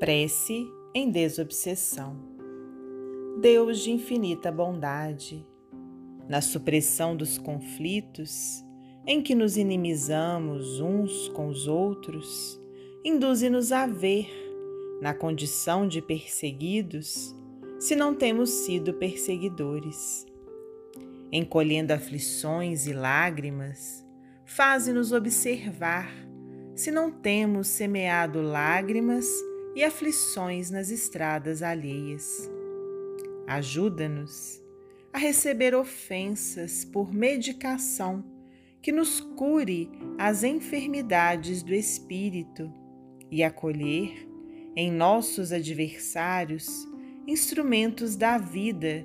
[0.00, 2.16] Prece em desobsessão.
[3.38, 5.46] Deus de infinita bondade,
[6.26, 8.64] na supressão dos conflitos
[9.06, 12.58] em que nos inimizamos uns com os outros,
[13.04, 14.26] induze-nos a ver,
[15.02, 17.36] na condição de perseguidos,
[17.78, 20.26] se não temos sido perseguidores.
[21.30, 24.02] Encolhendo aflições e lágrimas,
[24.46, 26.10] faze-nos observar
[26.74, 32.50] se não temos semeado lágrimas e aflições nas estradas alheias.
[33.46, 34.62] Ajuda-nos
[35.12, 38.24] a receber ofensas por medicação
[38.80, 42.72] que nos cure as enfermidades do espírito
[43.30, 44.28] e acolher
[44.74, 46.88] em nossos adversários
[47.26, 49.04] instrumentos da vida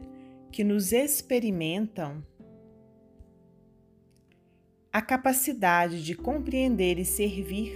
[0.51, 2.25] que nos experimentam
[4.91, 7.75] a capacidade de compreender e servir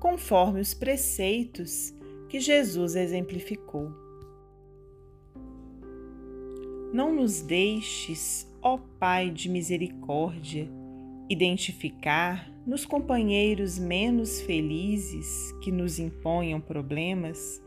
[0.00, 1.92] conforme os preceitos
[2.28, 3.90] que Jesus exemplificou.
[6.92, 10.68] Não nos deixes, ó Pai de misericórdia,
[11.28, 17.62] identificar nos companheiros menos felizes que nos imponham problemas,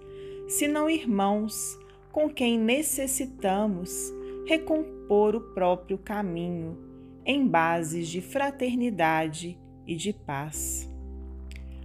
[0.48, 1.78] senão irmãos
[2.12, 4.12] com quem necessitamos
[4.45, 6.78] recompor o próprio caminho
[7.26, 10.89] em bases de fraternidade e de paz.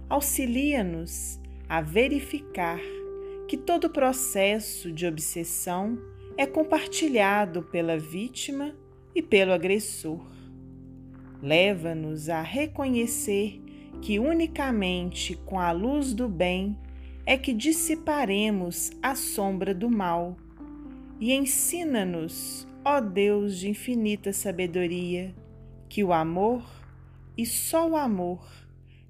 [0.09, 1.39] Auxilia-nos
[1.69, 2.79] a verificar
[3.47, 5.97] que todo processo de obsessão
[6.37, 8.75] é compartilhado pela vítima
[9.15, 10.25] e pelo agressor.
[11.41, 13.61] Leva-nos a reconhecer
[14.01, 16.77] que unicamente com a luz do bem
[17.25, 20.37] é que dissiparemos a sombra do mal.
[21.19, 25.35] E ensina-nos, ó Deus de infinita sabedoria,
[25.89, 26.63] que o amor,
[27.35, 28.66] e só o amor,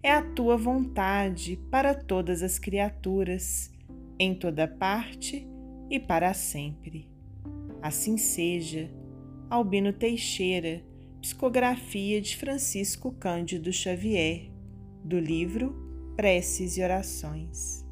[0.08, 3.70] é a tua vontade para todas as criaturas,
[4.18, 5.46] em toda parte
[5.90, 7.12] e para sempre.
[7.82, 8.90] Assim seja.
[9.50, 10.82] Albino Teixeira,
[11.22, 14.50] Psicografia de Francisco Cândido Xavier,
[15.04, 15.76] do livro
[16.16, 17.87] Preces e Orações.